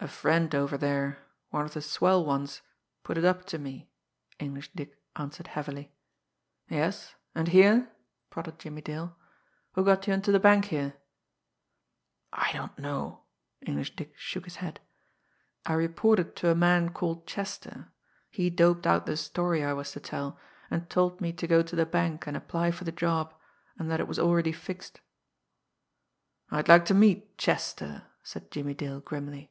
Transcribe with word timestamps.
"A 0.00 0.06
friend 0.06 0.54
over 0.54 0.78
there, 0.78 1.18
one 1.50 1.64
of 1.64 1.74
the 1.74 1.82
'swell 1.82 2.24
ones,' 2.24 2.62
put 3.02 3.18
it 3.18 3.24
up 3.24 3.44
to 3.46 3.58
me," 3.58 3.90
English 4.38 4.70
Dick 4.72 4.96
answered 5.16 5.48
heavily. 5.48 5.92
"Yes 6.68 7.16
and 7.34 7.48
here?" 7.48 7.90
prodded 8.30 8.60
Jimmie 8.60 8.80
Dale. 8.80 9.16
"Who 9.72 9.84
got 9.84 10.06
you 10.06 10.14
into 10.14 10.30
the 10.30 10.38
bank 10.38 10.66
here?" 10.66 10.94
"I 12.32 12.52
don't 12.52 12.78
know." 12.78 13.24
English 13.60 13.96
Dick 13.96 14.12
shook 14.16 14.44
his 14.44 14.56
head. 14.62 14.78
"I 15.66 15.72
reported 15.72 16.36
to 16.36 16.48
a 16.50 16.54
man 16.54 16.90
called 16.90 17.26
Chester. 17.26 17.88
He 18.30 18.50
doped 18.50 18.86
out 18.86 19.04
the 19.04 19.16
story 19.16 19.64
I 19.64 19.72
was 19.72 19.90
to 19.92 20.00
tell, 20.00 20.38
and 20.70 20.88
told 20.88 21.20
me 21.20 21.32
to 21.32 21.48
go 21.48 21.60
to 21.62 21.74
the 21.74 21.84
bank 21.84 22.24
and 22.28 22.36
apply 22.36 22.70
for 22.70 22.84
the 22.84 22.92
job, 22.92 23.34
and 23.76 23.90
that 23.90 23.98
it 24.00 24.06
was 24.06 24.20
already 24.20 24.52
fixed." 24.52 25.00
"I'd 26.52 26.68
like 26.68 26.84
to 26.84 26.94
meet 26.94 27.36
'Chester,'" 27.36 28.04
said 28.22 28.52
Jimmie 28.52 28.74
Dale 28.74 29.00
grimly. 29.00 29.50